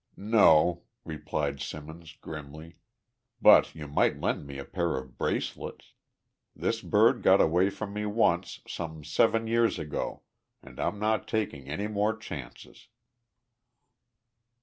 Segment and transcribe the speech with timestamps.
[0.17, 2.77] "No," replied Simmons, grimly,
[3.39, 5.93] "but you might lend me a pair of bracelets.
[6.55, 10.23] This bird got away from me once, some seven years ago,
[10.63, 12.87] and I'm not taking any more chances!"